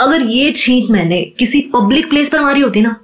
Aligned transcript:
अगर 0.00 0.22
ये 0.22 0.52
छींक 0.56 0.90
मैंने 0.90 1.20
किसी 1.38 1.60
पब्लिक 1.72 2.08
प्लेस 2.10 2.28
पर 2.30 2.40
मारी 2.40 2.60
होती 2.60 2.80
ना 2.80 2.94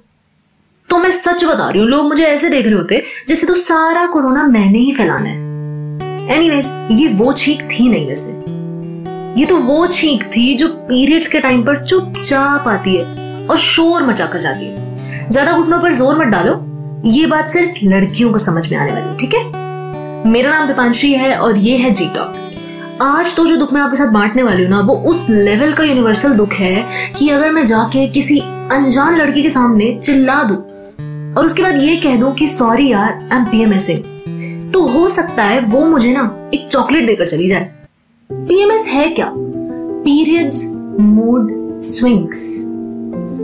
तो 0.89 0.97
मैं 0.97 1.09
सच 1.11 1.43
बता 1.43 1.69
रही 1.69 1.81
हूँ, 1.81 1.87
लोग 1.89 2.07
मुझे 2.07 2.23
ऐसे 2.23 2.49
देख 2.49 2.65
रहे 2.65 2.73
होते 2.73 3.03
जैसे 3.27 3.47
तो 3.47 3.55
सारा 3.55 4.05
कोरोना 4.07 4.43
मैंने 4.47 4.79
ही 4.79 4.93
फैलाना 4.95 5.29
है। 5.29 6.35
एनीवेज 6.35 6.69
ये 6.91 7.07
वो 7.15 7.33
छींक 7.33 7.61
थी 7.71 7.87
नहीं 7.89 8.07
वैसे। 8.07 9.39
ये 9.39 9.45
तो 9.45 9.57
वो 9.57 9.85
छींक 9.87 10.23
थी 10.35 10.53
जो 10.57 10.67
पीरियड्स 10.67 11.27
के 11.27 11.39
टाइम 11.39 11.63
पर 11.65 11.83
चुपचाप 11.85 12.67
आती 12.67 12.95
है 12.95 13.47
और 13.47 13.57
शोर 13.57 14.03
मचा 14.03 14.25
कर 14.25 14.39
जाती 14.39 14.65
है। 14.65 15.29
ज़्यादा 15.29 15.51
घुटनों 15.51 15.81
पर 15.81 15.93
ज़ोर 15.93 16.19
मत 16.19 16.27
डालो, 16.27 16.53
ये 17.09 17.25
बात 17.27 17.49
सिर्फ़ 17.49 17.85
लड़कियों 17.85 18.31
को 18.31 18.37
समझ 18.39 18.69
में 18.71 18.77
आने 18.77 18.91
वाली 18.91 19.15
ठीक 19.17 19.33
है? 19.33 19.43
मेरा 20.27 20.51
नाम 20.51 20.67
दीपांशी 20.67 21.13
है 21.13 21.35
और 21.37 21.57
ये 21.59 21.77
है 21.77 21.91
जी 21.91 22.09
टॉक 22.15 22.46
आज 23.01 23.35
तो 23.35 23.45
जो 23.45 23.55
दुख 23.55 23.71
मैं 23.73 23.81
आपके 23.81 23.97
साथ 23.97 24.11
बांटने 24.11 24.43
वाली 24.43 24.63
हूँ 24.63 24.69
ना, 24.69 24.79
वो 24.79 24.93
उस 25.09 25.25
लेवल 25.29 25.73
का 25.73 25.83
यूनिवर्सल 25.83 26.33
दुख 26.33 26.53
है 26.53 26.85
कि 27.17 27.29
अगर 27.29 27.51
मैं 27.51 27.65
जाके 27.65 28.05
किसी 28.07 28.39
अनजान 28.71 29.15
लड़की 29.15 29.41
के 29.43 29.49
सामने 29.49 29.91
चिल्ला 30.03 30.41
दूँ 30.43 30.57
और 31.37 31.45
उसके 31.45 31.63
बाद 31.63 31.81
ये 31.81 31.95
कह 31.95 32.15
दूँ 32.19 32.33
कि 32.35 32.47
सॉरी 32.47 32.87
यार 32.91 33.11
आई 33.31 33.37
एम 33.37 33.45
पीएमएसइंग 33.45 34.71
तो 34.73 34.85
हो 34.87 35.07
सकता 35.07 35.43
है 35.43 35.59
वो 35.61 35.85
मुझे 35.85 36.13
ना 36.13 36.49
एक 36.53 36.67
चॉकलेट 36.67 37.05
देकर 37.07 37.27
चली 37.27 37.49
जाए। 37.49 37.71
पीएमएस 38.29 38.85
है 38.87 39.07
क्या? 39.09 39.31
पीरियड्स 39.35 40.63
मूड 40.99 41.79
स्विंग्स 41.81 42.41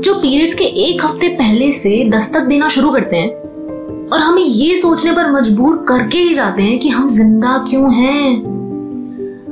जो 0.03 0.13
पीरियड्स 0.13 0.55
के 0.55 0.65
एक 0.85 1.05
हफ़्ते 1.05 1.27
पहले 1.33 1.71
से 1.71 2.09
दस्तक 2.09 2.39
देना 2.39 2.67
शुरू 2.67 2.91
करते 2.91 3.17
हैं 3.17 4.09
और 4.09 4.19
हमें 4.19 4.43
ये 4.43 4.75
सोचने 4.77 5.11
पर 5.11 5.31
मजबूर 5.31 5.85
करके 5.89 6.17
ही 6.17 6.33
जाते 6.33 6.63
हैं 6.63 6.79
कि 6.79 6.89
हम 6.89 7.09
ज़िंदा 7.09 7.57
क्यों 7.69 7.93
हैं। 7.95 8.52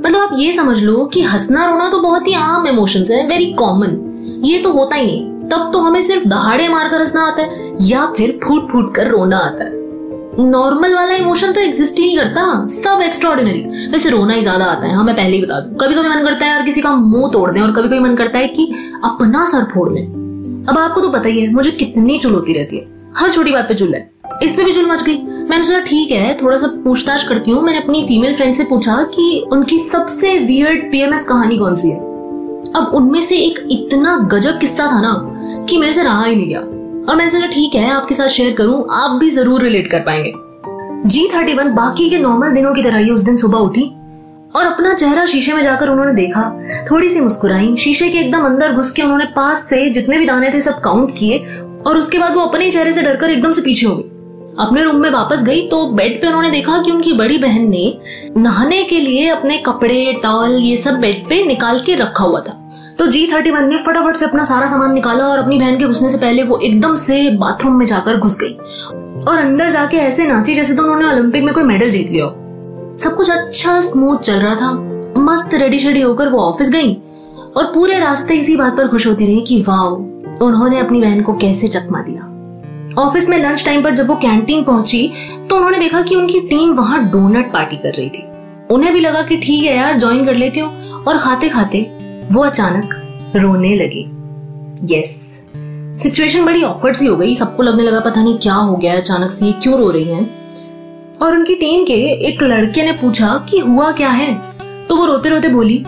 मतलब 0.04 0.20
आप 0.20 0.30
ये 0.36 0.52
समझ 0.52 0.82
लो 0.82 1.04
कि 1.04 1.22
हंसना 1.22 1.64
रोना 1.66 1.88
तो 1.90 2.00
बहुत 2.00 2.28
ही 2.28 2.34
आम 2.34 2.66
इमोशंस 2.66 3.10
है 3.10 3.26
वेरी 3.28 3.52
कॉमन 3.54 3.98
ये 4.44 4.58
तो 4.58 4.72
होता 4.72 4.96
ही 4.96 5.06
नहीं। 5.06 5.48
तब 5.48 5.70
तो 5.72 5.78
हमें 5.80 6.00
सिर्फ़ 6.02 6.26
दहाड़े 6.28 6.68
मारकर 6.68 7.00
हंसना 7.00 7.22
आता 7.22 7.42
है, 7.42 7.76
या 7.82 8.06
फिर 8.16 8.38
फूट 8.44 8.70
फूट 8.72 8.94
कर 8.94 9.08
रोना 9.08 9.38
आता 9.38 9.64
है। 9.64 9.80
नॉर्मल 10.40 10.94
वाला 10.94 11.14
इमोशन 11.14 11.52
तो 11.52 11.60
एग्जिस्ट 11.60 11.98
ही 11.98 12.06
नहीं 12.06 12.16
करता, 12.18 12.66
सब 12.66 13.00
एक्स्ट्रॉर्डिनरी 13.02 13.88
वैसे 13.92 14.10
रोना 14.10 14.34
ही 14.34 14.42
ज़्यादा 14.42 14.64
आता 14.64 14.86
है 14.86 14.94
हाँ 14.94 15.04
मैं 15.04 15.14
पहले 15.16 15.36
ही 15.36 15.42
बता 15.42 15.60
दूँ। 15.60 15.76
कभी 15.78 15.94
कभी 15.94 16.08
मन 16.08 16.24
करता 16.24 16.46
है 16.46 16.50
यार 16.52 16.62
किसी 16.62 16.80
का 16.80 16.94
मुँह 16.96 17.30
तोड़ 17.32 17.50
दें, 17.50 17.60
और 17.60 17.72
कभी 17.72 17.88
कभी 17.88 17.98
मन 17.98 18.14
करता 18.16 18.38
है 18.38 18.48
कि 18.48 18.70
अपना 19.04 19.44
सर 19.44 19.64
फोड़ 19.64 19.92
लें। 19.92 20.06
अब 20.68 20.78
आपको 20.78 21.00
तो 21.00 21.08
पता 21.10 21.28
ही 21.28 21.40
है, 21.40 21.52
मुझे 21.52 21.70
कितनी 21.72 22.18
चुल 22.18 22.34
होती 22.34 22.52
रहती 22.52 22.78
है। 22.78 22.90
हर 23.16 23.30
छोटी 23.30 23.50
बात 23.50 23.68
पे 23.68 23.74
चुल 23.74 23.94
है। 23.94 24.10
इस 24.42 24.52
पे 24.52 24.64
भी 24.64 24.72
चुल 24.72 24.86
मच 24.86 25.02
गई। 25.02 25.16
मैंने 25.22 25.62
सोचा, 25.62 25.78
ठीक 25.78 26.10
है 26.10 26.36
थोड़ा 26.42 26.56
सा 26.58 26.66
पूछताछ 26.84 27.22
करती 27.28 27.50
हूँ। 27.50 27.62
मैंने 27.62 27.78
अपनी 27.78 28.02
फीमेल 28.08 28.34
फ्रेंड 28.34 28.54
से 28.54 28.64
पूछा 28.64 28.96
कि 29.14 29.48
उनकी 29.52 29.78
सबसे 29.78 30.38
वियर्ड 30.38 30.90
पीएमएस 30.92 31.24
कहानी 31.24 31.56
कौन 31.58 31.74
सी 31.74 31.90
है? 31.90 31.98
अब 32.76 32.92
उनमें 32.94 33.20
से 33.20 33.36
एक 33.36 33.58
इतना 33.70 34.16
गजब 34.32 34.58
किस्सा 34.58 34.86
था 34.86 35.00
ना 35.00 35.64
कि 35.68 35.78
मेरे 35.78 35.92
से 35.92 36.02
रहा 36.02 36.24
ही 36.24 36.36
नहीं 36.36 36.48
गया। 36.48 36.60
और 36.60 37.16
मैंने 37.16 37.30
सोचा, 37.30 37.46
ठीक 37.46 37.74
है, 37.74 37.90
आपके 37.90 38.14
साथ 38.14 38.28
शेयर 38.28 38.54
करूँ, 38.54 38.84
आप 38.90 39.18
भी 39.20 39.30
ज़रूर 39.30 39.62
रिलेट 39.62 39.90
कर 39.90 40.00
पाएँगे। 40.00 40.32
जी 41.08 41.28
थर्टी 41.34 41.54
वन 41.54 41.74
बाकी 41.74 42.08
के 42.10 42.18
नॉर्मल 42.18 42.50
दिनों 42.50 42.74
की 42.74 42.82
तरह 42.82 42.98
ही 42.98 43.10
उस 43.10 43.20
दिन 43.20 43.36
सुबह 43.36 43.58
उठी 43.58 43.82
और 44.56 44.66
अपना 44.66 44.94
चेहरा 44.94 45.26
शीशे 45.26 45.54
में 45.54 45.62
जाकर 45.62 45.88
उन्होंने 45.88 46.12
देखा। 46.12 46.42
थोड़ी 46.90 47.08
सी 47.08 47.20
मुस्कुराई, 47.20 47.74
शीशे 47.76 48.08
के 48.08 48.18
एकदम 48.18 48.44
अंदर 48.44 48.72
घुस 48.72 48.90
के 48.90 49.02
उन्होंने 49.02 49.24
पास 49.36 49.66
से 49.70 49.88
जितने 49.90 50.18
भी 50.18 50.26
दाने 50.26 50.52
थे 50.52 50.60
सब 50.60 50.80
काउंट 50.80 51.10
किए 51.10 51.44
और 51.86 51.98
उसके 51.98 52.18
बाद 52.18 52.34
वो 52.34 52.40
अपने 52.40 52.70
चेहरे 52.70 52.92
से 52.92 53.02
डरकर 53.02 53.30
एकदम 53.30 53.52
से 53.52 53.62
पीछे 53.62 53.86
हो 53.86 53.96
गई। 53.96 54.11
अपने 54.58 54.82
रूम 54.82 54.96
में 54.96 55.10
वापस 55.10 55.42
गई 55.42 55.66
तो 55.68 55.84
बेड 55.86 56.20
पे 56.20 56.26
उन्होंने 56.26 56.50
देखा 56.50 56.82
कि 56.82 56.90
उनकी 56.90 57.12
बड़ी 57.12 57.38
बहन 57.38 57.68
ने 57.68 57.98
नहाने 58.36 58.82
के 58.84 58.98
लिए 59.00 59.28
अपने 59.28 59.56
कपड़े 59.58 60.12
टॉल 60.22 60.56
ये 60.56 60.76
सब 60.76 60.98
बेड 61.00 61.28
पे 61.28 61.42
निकाल 61.46 61.78
के 61.78 61.94
रखा 61.94 62.24
हुआ 62.24 62.40
था। 62.40 62.58
तो 62.98 63.06
जी 63.06 63.26
थर्टी 63.32 63.50
वन 63.50 63.68
ने 63.68 63.76
फटाफट 63.76 64.16
से 64.16 64.24
अपना 64.24 64.44
सारा 64.44 64.66
सामान 64.66 64.92
निकाला 64.94 65.24
और 65.24 65.38
अपनी 65.38 65.58
बहन 65.58 65.78
के 65.78 65.84
घुसने 65.84 66.10
से 66.10 66.18
पहले 66.18 66.42
वो 66.42 66.58
एकदम 66.58 66.94
से 66.94 67.30
बाथरूम 67.30 67.76
में 67.76 67.86
जाकर 67.86 68.16
घुस 68.16 68.36
गई। 68.36 68.52
और 69.24 69.38
अंदर 69.38 69.70
जाके 69.70 69.96
ऐसे 69.96 70.26
नाची 70.26 70.54
जैसे 70.54 70.74
तो 70.74 70.82
उन्होंने 70.82 71.06
ओलंपिक 71.06 71.44
में 71.44 71.54
कोई 71.54 71.64
मेडल 71.64 71.90
जीत 71.90 72.10
लिया। 72.10 72.26
सब 72.96 73.16
कुछ 73.16 73.30
अच्छा 73.30 73.80
स्मूथ 73.80 74.18
चल 74.18 74.34
रहा 74.34 74.54
था। 74.54 74.70
मस्त 75.18 75.54
रेडी 75.54 75.78
शेडी 75.78 76.00
होकर 76.00 76.28
वो 76.28 76.38
ऑफ़िस 76.40 76.70
गई 76.70 76.94
और 77.56 77.72
पूरे 77.74 77.98
रास्ते 77.98 78.34
इसी 78.34 78.56
बात 78.56 78.76
पर 78.76 78.88
खुश 78.88 79.06
होती 79.06 79.26
रही 79.26 79.40
कि 79.40 79.62
वाह 79.68 79.86
उन्होंने 80.46 80.78
अपनी 80.78 81.00
बहन 81.00 81.22
को 81.22 81.34
कैसे 81.34 81.68
चकमा 81.68 82.00
दिया। 82.00 82.28
ऑफ़िस 82.98 83.28
में 83.28 83.38
लंच 83.38 83.64
टाइम 83.64 83.82
पर 83.82 83.94
जब 83.94 84.06
वो 84.06 84.14
कैंटीन 84.16 84.62
पहुँची 84.64 85.10
तो 85.50 85.56
उन्होंने 85.56 85.78
देखा 85.78 86.02
कि 86.02 86.14
उनकी 86.14 86.40
टीम 86.40 86.70
वहाँ 86.70 87.02
डोनट 87.10 87.52
पार्टी 87.52 87.76
कर 87.76 87.94
रही 87.94 88.08
थी। 88.08 88.24
उन्हें 88.70 88.92
भी 88.92 89.00
लगा 89.00 89.22
कि 89.22 89.36
ठीक 89.36 89.64
है 89.64 89.76
यार 89.76 89.98
ज्वाइन 89.98 90.24
कर 90.26 90.34
लेती 90.34 90.60
हूँ। 90.60 91.04
और 91.04 91.18
खाते 91.18 91.48
खाते 91.48 91.80
वो 92.32 92.42
अचानक 92.42 92.94
रोने 93.36 93.74
लगी। 93.76 94.04
यस 94.94 95.08
सिचुएशन 96.02 96.44
बड़ी 96.44 96.62
ऑकवर्ड 96.62 96.96
सी 96.96 97.06
हो 97.06 97.16
गई। 97.16 97.34
सबको 97.34 97.62
लगने 97.62 97.82
लगा 97.82 98.00
पता 98.00 98.22
नहीं 98.22 98.38
क्या 98.38 98.54
हो 98.54 98.76
गया 98.76 98.96
अचानक 98.96 99.30
से 99.30 99.46
ये 99.46 99.52
क्यों 99.52 99.78
रो 99.78 99.90
रही 99.90 100.04
हैं। 100.04 100.30
और 101.18 101.32
उनकी 101.32 101.54
टीम 101.54 101.84
के 101.84 101.94
एक 102.28 102.42
लड़के 102.42 102.82
ने 102.82 102.92
पूछा 102.92 103.46
कि 103.50 103.58
हुआ 103.58 103.90
क्या 103.92 104.10
है? 104.10 104.34
तो 104.88 104.96
वो 104.96 105.06
रोते 105.06 105.28
रोते 105.28 105.48
बोली, 105.48 105.84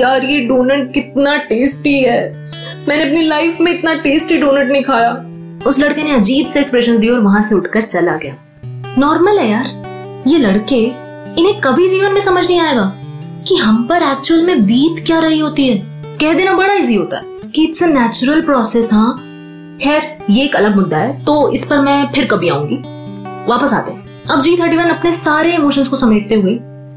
यार, 0.00 0.24
ये 0.24 0.40
डोनट 0.40 0.92
कितना 0.94 1.36
टेस्टी 1.36 1.98
है। 2.00 2.32
मैंने 2.88 3.02
अपनी 3.02 3.22
लाइफ 3.22 3.60
में 3.60 3.72
इतना 3.72 3.94
टेस्टी 3.94 4.38
डोनट 4.38 4.72
नहीं 4.72 4.82
खाया। 4.82 5.12
उस 5.66 5.78
लड़के 5.80 6.02
ने 6.02 6.12
अजीब 6.12 6.46
से 6.46 6.60
एक्सप्रेशन 6.60 6.98
दिए 6.98 7.10
और 7.10 7.20
वहाँ 7.20 7.42
से 7.42 7.54
उठकर 7.54 7.82
चला 7.82 8.16
गया। 8.16 8.36
नॉर्मल 8.98 9.38
है 9.38 9.48
यार। 9.50 10.24
ये 10.26 10.38
लड़के 10.38 10.84
इन्हें 11.40 11.60
कभी 11.60 11.88
जीवन 11.88 12.12
में 12.12 12.20
समझ 12.20 12.46
नहीं 12.46 12.60
आएगा 12.60 12.92
कि 13.48 13.56
हम 13.56 13.82
पर 13.84 14.02
एक्चुअल 14.02 14.42
में 14.42 14.64
बीत 14.66 15.04
क्या 15.06 15.18
रही 15.18 15.38
होती 15.38 15.68
है। 15.68 15.76
कह 16.20 16.32
देना 16.32 16.52
बड़ा 16.52 16.74
इजी 16.74 16.94
होता 16.94 17.18
है 17.18 17.50
कि 17.50 17.64
इट्स 17.64 17.82
अ 17.82 17.86
नेचुरल 17.86 18.40
प्रोसेस 18.42 18.92
हाँ। 18.92 19.16
खैर, 19.82 20.16
ये 20.30 20.44
एक 20.44 20.56
अलग 20.56 20.76
मुद्दा 20.76 20.98
है 20.98 21.22
तो 21.24 21.50
इस 21.52 21.64
पर 21.64 21.78
मैं 21.78 22.12
फिर 22.12 22.26
कभी 22.26 22.48
आऊँगी। 22.48 22.76
वापस 23.48 23.72
आते 23.72 23.92
अब 24.32 24.40
जी 24.40 24.56
थर्टी 24.56 24.76
वन 24.76 24.88
अपने 24.88 25.12
सारे 25.12 25.54
इमोशंस 25.54 25.88
को 25.88 25.96
समेटते 25.96 26.34
हुए 26.34 26.54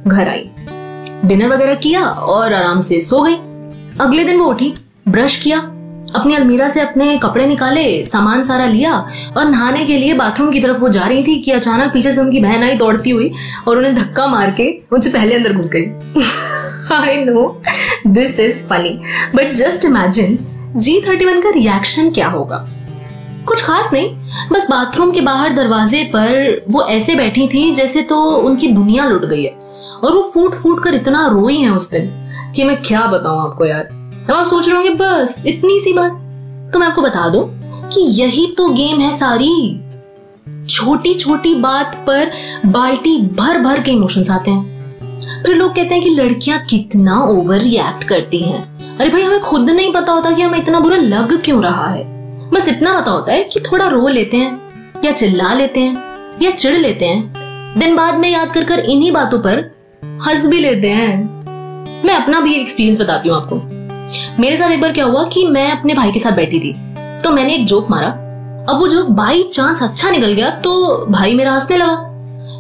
घर 0.08 0.28
आई। 0.28 0.50
डिनर 1.26 1.48
वगैरह 1.48 1.76
किया 1.76 2.02
और 2.02 2.54
आराम 2.54 2.82
से 2.82 3.00
सो 3.00 3.22
गई। 3.22 3.36
अगले 4.02 4.24
दिन 4.24 4.40
वो 4.40 4.46
उठी 4.46 4.74
ब्रश 5.08 5.36
किया 5.36 5.60
अपनी 6.16 6.36
अलमीरा 6.36 6.68
से 6.68 6.82
अपने 6.82 7.16
कपड़े 7.18 7.46
निकाले, 7.48 7.84
सामान 8.06 8.44
सारा 8.44 8.66
लिया 8.68 8.94
और 9.38 9.46
नहाने 9.46 9.86
के 9.86 9.98
लिए 9.98 10.14
बाथरूम 10.14 10.52
की 10.52 10.60
तरफ़ 10.60 10.78
वो 10.78 10.90
जा 10.90 11.06
रही 11.06 11.24
थी 11.24 11.40
कि 11.42 11.52
अचानक 11.52 11.94
पीछे 11.94 12.12
से 12.12 12.22
उनकी 12.22 12.40
बहन 12.40 12.64
आई, 12.64 12.76
दौड़ती 12.76 13.10
हुई 13.10 13.32
और 13.68 13.78
उन्हें 13.78 13.96
धक्का 13.96 14.28
मार 14.28 14.52
के 14.52 14.70
उनसे 14.92 15.10
पहले 15.10 15.36
अंदर 15.36 15.54
घुस 15.54 15.70
गई। 15.76 15.86
I 16.94 17.24
know 17.26 17.62
this 18.08 18.40
is 18.40 18.64
funny 18.64 19.00
but 19.36 19.54
just 19.56 19.86
imagine 19.86 20.38
G 20.76 21.00
thirty 21.08 21.26
one 21.26 21.42
का 21.42 21.50
रिएक्शन 21.50 22.10
क्या 22.12 22.28
होगा? 22.28 22.66
कुछ 23.48 23.62
खास 23.64 23.90
नहीं, 23.94 24.10
बस 24.52 24.68
बाथरूम 24.70 25.12
के 25.12 25.22
बाहर 25.22 25.54
दरवाजे 25.54 26.04
पर 26.14 26.64
वो 26.70 26.84
ऐसे 26.88 27.16
बैठी 27.16 27.48
थी 27.48 27.72
जैसे 27.72 28.02
तो 28.02 28.20
उनकी 28.20 28.68
दुनिया 28.70 29.06
लुट 29.06 29.26
गई 29.26 29.44
है। 29.44 29.52
और 30.04 30.14
वो 30.14 30.22
फूट 30.34 30.54
फूट 30.54 30.84
कर 30.84 30.94
इतना 30.94 31.26
रोई 31.28 31.58
है 31.58 31.72
उस 31.72 31.90
दिन 31.92 32.10
कि 32.56 32.64
मैं 32.64 32.82
क्या 32.82 33.06
बताऊँ 33.08 33.42
आपको 33.42 33.66
यार। 33.66 33.90
अब 34.24 34.32
आप 34.32 34.48
सोच 34.48 34.68
रहे 34.68 34.76
होंगे, 34.76 34.90
बस, 34.90 35.44
इतनी 35.46 35.80
सी 35.80 35.94
बात। 35.94 36.12
तो 36.74 36.80
मैं 36.80 36.88
आपको 36.88 37.02
बता 37.02 37.30
दूँ 37.30 37.44
कि 37.90 38.02
यही 38.22 38.56
तो 38.58 38.70
गेम 38.70 39.00
है 39.00 39.18
सारी। 39.18 39.80
छोटी 40.70 41.14
छोटी 41.14 41.56
बात 41.56 42.04
पर 42.08 42.32
बाल्टी 42.66 43.22
भर 43.22 43.60
भर 43.60 43.82
के 43.82 43.92
इमोशंस 43.92 44.30
आते 44.32 44.52
हैं। 44.52 44.74
फिर 45.44 45.56
लोग 45.56 45.76
कहते 45.76 45.96
हैं 45.96 46.04
कि 46.04 46.10
लड़कियाँ 46.10 46.66
कितना 46.66 47.24
ओवर 47.24 47.60
रिएक्ट 47.60 48.04
करती 48.04 48.42
हैं। 48.44 48.80
अरे 48.98 49.10
भाई, 49.10 49.22
हमें 49.22 49.42
खुद 49.42 49.70
नहीं 49.70 49.94
पता 49.94 50.14
होता 50.14 50.32
कि 50.32 50.42
हमें 50.42 50.60
इतना 50.60 50.80
बुरा 50.80 50.98
लग 50.98 51.42
क्यों 51.42 51.64
रहा 51.64 51.88
है। 51.88 52.04
बस 52.50 52.68
इतना 52.68 53.00
पता 53.00 53.12
होता 53.12 53.34
है 53.34 53.44
कि 53.44 53.60
थोड़ा 53.60 53.88
रो 53.88 54.08
लेते 54.08 54.38
हैं, 54.38 54.62
या 55.06 55.12
चिल्ला 55.12 55.54
लेते 55.54 55.80
हैं, 55.80 56.04
या 56.42 56.52
चिढ़ 56.52 56.78
लेते 56.78 57.06
हैं। 57.06 57.34
दिन 57.80 57.96
बाद 57.96 58.16
में 58.16 58.30
याद 58.30 58.54
कर 58.54 58.64
कर 58.64 58.80
इन्हीं 58.80 59.12
बातों 59.12 59.40
पर 59.40 59.72
हंस 60.06 60.46
भी 60.46 60.60
लेते 60.60 60.90
हैं। 60.90 61.44
मैं 62.06 62.16
अपना 62.16 62.40
भी 62.40 62.54
एक्सपीरियंस 62.54 63.02
बताती 63.02 63.30
हूँ 63.30 63.38
आपको। 63.38 63.83
मेरे 64.40 64.58
साथ 64.58 64.72
एक 64.72 64.82
बार 64.82 64.92
क्या 64.92 65.06
हुआ 65.06 65.24
कि 65.24 65.48
मैं 65.48 65.70
अपने 65.72 65.94
भाई 65.94 66.12
के 66.12 66.20
साथ 66.20 66.32
बैठी 66.32 66.60
थी। 66.60 66.74
तो 67.24 67.32
मैंने 67.32 67.56
एक 67.56 67.66
जोक 67.66 67.90
मारा। 67.92 68.08
अब 68.70 68.80
वो 68.80 68.88
जोक 68.88 69.10
बाई 69.10 69.44
चांस 69.44 69.84
अच्छा 69.84 70.10
निकल 70.10 70.34
गया 70.34 70.50
तो 70.60 71.06
भाई 71.10 71.34
मेरा 71.34 71.54
हंसने 71.54 71.78
लगा। 71.78 72.10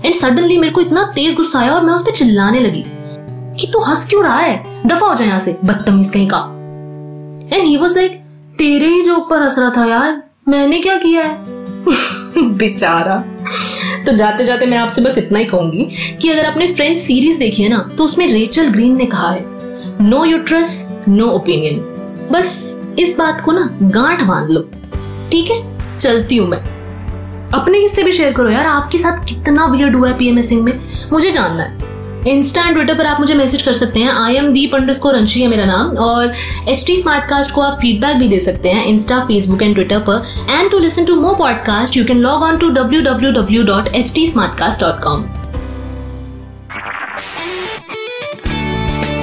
एंड 0.05 0.15
सडनली 0.15 0.57
मेरे 0.57 0.73
को 0.73 0.81
इतना 0.81 1.03
तेज 1.15 1.35
गुस्सा 1.35 1.59
आया 1.59 1.73
और 1.73 1.81
मैं 1.81 1.93
उस 1.93 2.01
पर 2.01 2.11
चिल्लाने 2.11 2.59
लगी 2.59 2.83
कि 3.59 3.67
तू 3.73 3.79
हंस 3.79 4.05
क्यों 4.05 4.23
रहा 4.23 4.37
है? 4.37 4.63
दफ़ा 4.87 5.07
हो 5.07 5.15
जाए 5.15 5.27
यहाँ 5.27 5.39
से, 5.39 5.57
बदतमीज 5.65 6.09
कहीं 6.11 6.27
का। 6.33 6.37
एंड 7.57 7.65
ही 7.65 7.77
वाज 7.77 7.97
लाइक 7.97 8.21
तेरे 8.57 8.87
ही 8.87 9.01
जोक 9.01 9.29
पर 9.29 9.41
हंस 9.41 9.59
रहा 9.59 9.69
था 9.69 9.85
यार, 9.85 10.21
मैंने 10.47 10.79
क्या 10.79 10.95
किया 10.95 11.23
है? 11.23 11.37
बेचारा। 12.57 13.23
तो 14.05 14.11
जाते 14.11 14.45
जाते 14.45 14.65
मैं 14.65 14.77
आपसे 14.77 15.01
बस 15.01 15.17
इतना 15.17 15.39
ही 15.39 15.45
कहूँगी 15.45 15.83
कि 16.21 16.29
अगर 16.29 16.45
आपने 16.45 16.67
फ्रेंड 16.67 16.97
सीरीज़ 16.97 17.39
देखी 17.39 17.63
है 17.63 17.69
ना 17.69 17.77
तो 17.97 18.03
उसमें 18.03 18.27
रेचल 18.27 18.67
ग्रीन 18.67 18.95
ने 18.97 19.05
कहा 19.05 19.29
है 19.31 19.45
नो 20.01 20.23
यूट्रस 20.25 20.77
नो 21.07 21.27
ओपिनियन 21.27 21.79
बस 22.31 22.59
इस 22.99 23.15
बात 23.17 23.41
को 23.41 23.51
ना 23.51 23.69
गांठ 23.83 24.23
बाँध 24.23 24.49
लो। 24.49 24.61
ठीक 25.31 25.51
है? 25.51 25.61
चलती 25.97 26.37
हूँ 26.37 26.47
मैं। 26.47 26.57
अपने 27.53 27.79
किस्से 27.79 28.03
भी 28.03 28.11
शेयर 28.11 28.33
करो 28.33 28.49
यार। 28.49 28.65
आपके 28.65 28.97
साथ 28.97 29.25
कितना 29.29 29.65
वियर्ड 29.65 29.95
हुआ 29.95 30.09
है 30.09 30.17
पीएमएसिंग 30.17 30.63
में? 30.63 30.79
मुझे 31.11 31.31
जानना 31.31 31.63
है। 31.63 31.91
इंस्टा 32.27 32.63
एंड 32.63 32.73
ट्विटर 32.75 32.97
पर 32.97 33.05
आप 33.05 33.19
मुझे 33.19 33.33
मैसेज 33.33 33.61
कर 33.61 33.73
सकते 33.73 33.99
हैं। 33.99 34.11
I 34.11 34.35
am 34.35 34.51
Deep 34.53 34.75
underscore 34.93 35.15
Anshi 35.15 35.41
है 35.41 35.47
मेरा 35.47 35.65
नाम। 35.65 35.97
और 35.97 36.33
एच 36.69 36.85
टी 36.87 36.97
स्मार्ट 36.97 37.29
कास्ट 37.29 37.51
को 37.51 37.61
आप 37.61 37.77
फीडबैक 37.81 38.17
भी 38.17 38.27
दे 38.29 38.39
सकते 38.39 38.69
हैं 38.69 38.85
इंस्टा 38.85 39.19
फेसबुक 39.19 39.63
एंड 39.63 39.75
ट्विटर 39.75 39.99
पर। 39.99 40.23
And 40.49 40.71
to 40.71 40.79
listen 40.79 41.05
to 41.05 41.15
more 41.15 41.35
podcast 41.35 41.97
you 41.97 42.05
can 42.05 42.17
log 42.17 42.43
on 42.43 42.57
to 42.57 42.69
W 42.69 43.01
W 43.01 43.31
W 43.31 43.63
dot 43.63 43.87
H 43.87 44.13
T 44.15 44.27
smart 44.27 44.57
cast 44.59 44.81
dot 44.81 45.03
com 45.03 45.25